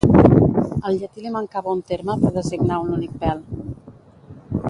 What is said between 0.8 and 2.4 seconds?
Al llatí li mancava un terme per